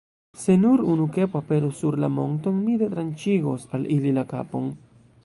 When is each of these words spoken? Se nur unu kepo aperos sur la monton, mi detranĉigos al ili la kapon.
Se 0.43 0.53
nur 0.61 0.79
unu 0.93 1.05
kepo 1.17 1.37
aperos 1.43 1.75
sur 1.83 1.99
la 2.05 2.09
monton, 2.15 2.57
mi 2.65 2.79
detranĉigos 2.85 3.69
al 3.79 3.87
ili 3.99 4.15
la 4.21 4.29
kapon. 4.33 4.73